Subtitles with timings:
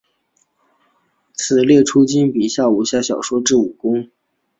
[1.35, 4.09] 此列出金庸笔下武侠小说之武功。